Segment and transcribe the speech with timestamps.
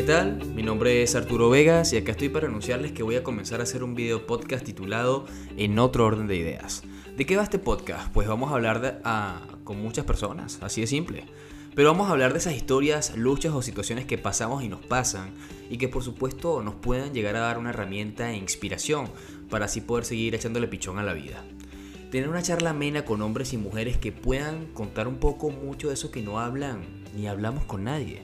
[0.00, 0.42] ¿qué tal?
[0.54, 3.64] Mi nombre es Arturo Vegas y acá estoy para anunciarles que voy a comenzar a
[3.64, 5.26] hacer un video podcast titulado
[5.58, 6.82] En otro orden de ideas.
[7.18, 8.10] ¿De qué va este podcast?
[8.10, 9.02] Pues vamos a hablar
[9.62, 11.26] con muchas personas, así de simple.
[11.74, 15.34] Pero vamos a hablar de esas historias, luchas o situaciones que pasamos y nos pasan
[15.68, 19.10] y que por supuesto nos puedan llegar a dar una herramienta e inspiración
[19.50, 21.44] para así poder seguir echándole pichón a la vida.
[22.10, 25.94] Tener una charla amena con hombres y mujeres que puedan contar un poco mucho de
[25.94, 26.80] eso que no hablan
[27.14, 28.22] ni hablamos con nadie.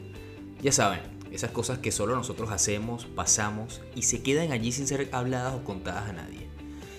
[0.63, 5.09] Ya saben, esas cosas que solo nosotros hacemos, pasamos y se quedan allí sin ser
[5.13, 6.49] habladas o contadas a nadie.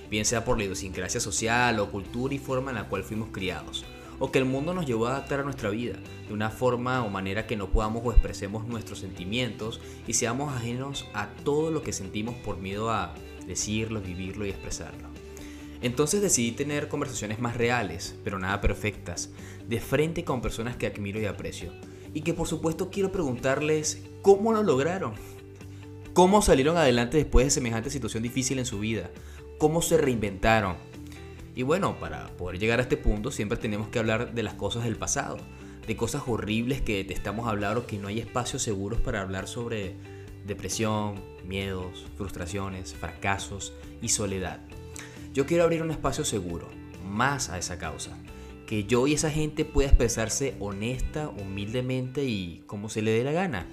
[0.09, 3.84] Bien sea por la idiosincrasia social o cultura y forma en la cual fuimos criados,
[4.20, 5.98] o que el mundo nos llevó a adaptar a nuestra vida
[6.28, 11.06] de una forma o manera que no podamos o expresemos nuestros sentimientos y seamos ajenos
[11.14, 13.14] a todo lo que sentimos por miedo a
[13.45, 15.09] decirlo, vivirlo y expresarlo.
[15.81, 19.30] Entonces decidí tener conversaciones más reales, pero nada perfectas,
[19.67, 21.72] de frente con personas que admiro y aprecio.
[22.17, 25.14] Y que por supuesto quiero preguntarles cómo lo lograron.
[26.14, 29.11] ¿Cómo salieron adelante después de semejante situación difícil en su vida?
[29.59, 30.77] ¿Cómo se reinventaron?
[31.53, 34.86] Y bueno, para poder llegar a este punto siempre tenemos que hablar de las cosas
[34.86, 35.38] del pasado,
[35.86, 39.94] de cosas horribles que detestamos hablar o que no hay espacios seguros para hablar sobre
[40.47, 44.61] depresión, miedos, frustraciones, fracasos y soledad.
[45.36, 46.67] Yo quiero abrir un espacio seguro,
[47.05, 48.17] más a esa causa.
[48.68, 53.32] Que yo y esa gente pueda expresarse honesta, humildemente y como se le dé la
[53.32, 53.66] gana.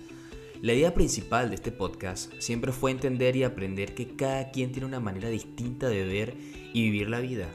[0.63, 4.87] La idea principal de este podcast siempre fue entender y aprender que cada quien tiene
[4.87, 6.37] una manera distinta de ver
[6.73, 7.49] y vivir la vida.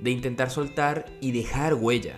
[0.00, 2.16] De intentar soltar y dejar huella.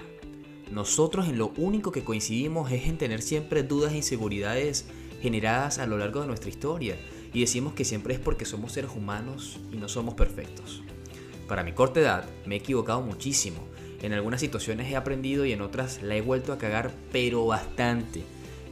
[0.70, 4.86] Nosotros en lo único que coincidimos es en tener siempre dudas e inseguridades
[5.20, 6.96] generadas a lo largo de nuestra historia.
[7.34, 10.84] Y decimos que siempre es porque somos seres humanos y no somos perfectos.
[11.48, 13.71] Para mi corta edad me he equivocado muchísimo.
[14.02, 18.24] En algunas situaciones he aprendido y en otras la he vuelto a cagar, pero bastante.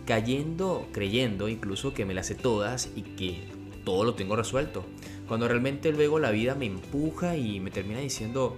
[0.05, 3.45] Cayendo, creyendo incluso que me las sé todas y que
[3.85, 4.85] todo lo tengo resuelto.
[5.29, 8.57] Cuando realmente luego la vida me empuja y me termina diciendo,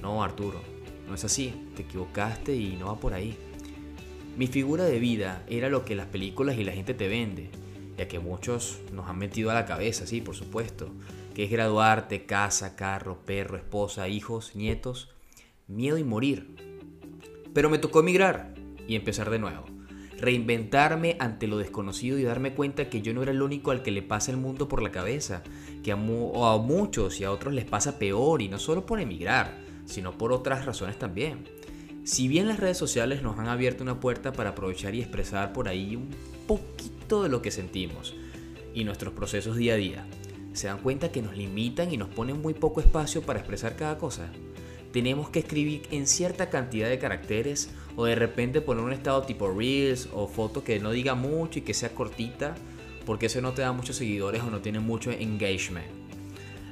[0.00, 0.60] no Arturo,
[1.08, 3.36] no es así, te equivocaste y no va por ahí.
[4.36, 7.50] Mi figura de vida era lo que las películas y la gente te vende,
[7.98, 10.88] ya que muchos nos han metido a la cabeza, sí, por supuesto
[11.32, 15.08] que es graduarte, casa, carro, perro, esposa, hijos, nietos,
[15.68, 16.54] miedo y morir.
[17.52, 18.54] Pero me tocó emigrar
[18.86, 19.64] y empezar de nuevo.
[20.18, 23.90] Reinventarme ante lo desconocido y darme cuenta que yo no era el único al que
[23.90, 25.42] le pasa el mundo por la cabeza,
[25.82, 30.16] que a, muchos y a otros les pasa peor y no solo por emigrar, sino
[30.16, 31.44] por otras razones también.
[32.04, 35.68] Si bien las redes sociales nos han abierto una puerta para aprovechar y expresar por
[35.68, 36.10] ahí un
[36.46, 38.14] poquito de lo que sentimos
[38.74, 40.06] y nuestros procesos día a día,
[40.52, 43.98] se dan cuenta que nos limitan y nos ponen muy poco espacio para expresar cada
[43.98, 44.30] cosa.
[44.92, 49.50] Tenemos que escribir en cierta cantidad de caracteres o de repente poner un estado tipo
[49.50, 52.54] Reels o foto que no diga mucho y que sea cortita
[53.06, 55.86] porque eso no te da muchos seguidores o no tiene mucho engagement.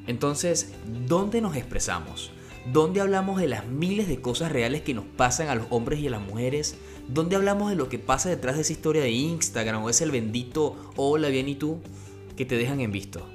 [0.06, 0.72] Entonces,
[1.06, 2.30] ¿dónde nos expresamos?
[2.72, 6.06] ¿Dónde hablamos de las miles de cosas reales que nos pasan a los hombres y
[6.06, 6.76] a las mujeres?
[7.08, 10.10] ¿Dónde hablamos de lo que pasa detrás de esa historia de Instagram o es el
[10.10, 11.80] bendito hola bien y tú
[12.36, 13.26] que te dejan en visto?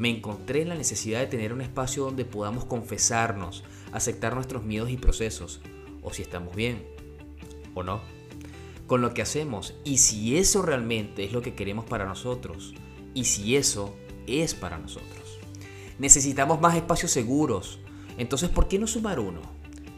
[0.00, 4.90] me encontré en la necesidad de tener un espacio donde podamos confesarnos, aceptar nuestros miedos
[4.90, 5.60] y procesos,
[6.02, 6.84] o si estamos bien
[7.74, 8.00] o no,
[8.86, 12.74] con lo que hacemos y si eso realmente es lo que queremos para nosotros
[13.14, 13.94] y si eso
[14.26, 15.38] es para nosotros.
[15.98, 17.78] Necesitamos más espacios seguros,
[18.18, 19.40] entonces ¿por qué no sumar uno?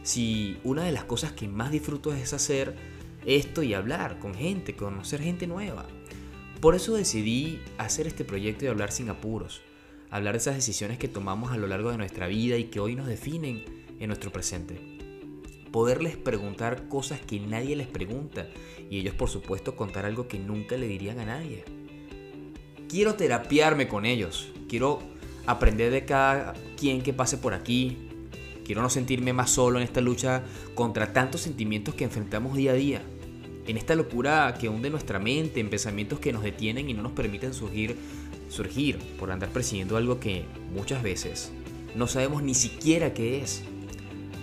[0.02, 2.76] Si una de las cosas que más disfruto es hacer
[3.25, 5.86] esto y hablar con gente, conocer gente nueva.
[6.60, 9.62] Por eso decidí hacer este proyecto y hablar sin apuros
[10.12, 12.94] hablar de esas decisiones que tomamos a lo largo de nuestra vida y que hoy
[12.94, 13.64] nos definen
[14.02, 14.78] en nuestro presente.
[15.70, 18.48] Poderles preguntar cosas que nadie les pregunta
[18.90, 21.64] y ellos por supuesto contar algo que nunca le dirían a nadie.
[22.88, 24.98] Quiero terapiarme con ellos, quiero
[25.46, 27.96] aprender de cada quien que pase por aquí,
[28.66, 30.42] quiero no sentirme más solo en esta lucha
[30.74, 33.02] contra tantos sentimientos que enfrentamos día a día
[33.66, 37.12] en esta locura que hunde nuestra mente, en pensamientos que nos detienen y no nos
[37.12, 37.96] permiten surgir
[38.49, 40.44] surgir por andar persiguiendo algo que
[40.75, 41.52] muchas veces
[41.94, 43.62] no sabemos ni siquiera qué es.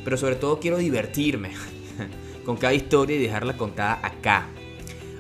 [0.04, 1.52] Pero sobre todo quiero divertirme
[2.46, 4.48] con cada historia y dejarla contada acá.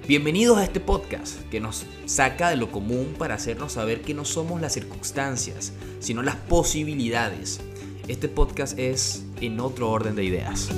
[0.07, 4.25] Bienvenidos a este podcast que nos saca de lo común para hacernos saber que no
[4.25, 7.61] somos las circunstancias, sino las posibilidades.
[8.07, 10.69] Este podcast es en otro orden de ideas.